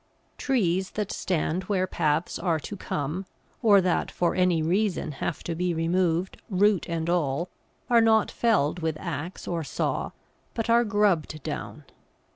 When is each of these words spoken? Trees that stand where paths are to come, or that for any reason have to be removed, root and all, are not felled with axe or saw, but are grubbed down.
Trees 0.39 0.89
that 0.97 1.11
stand 1.11 1.65
where 1.65 1.85
paths 1.85 2.39
are 2.39 2.59
to 2.61 2.75
come, 2.75 3.27
or 3.61 3.81
that 3.81 4.09
for 4.09 4.33
any 4.33 4.63
reason 4.63 5.11
have 5.11 5.43
to 5.43 5.53
be 5.53 5.75
removed, 5.75 6.37
root 6.49 6.89
and 6.89 7.07
all, 7.07 7.49
are 7.87 8.01
not 8.01 8.31
felled 8.31 8.79
with 8.79 8.97
axe 8.99 9.47
or 9.47 9.63
saw, 9.63 10.09
but 10.55 10.71
are 10.71 10.83
grubbed 10.83 11.43
down. 11.43 11.83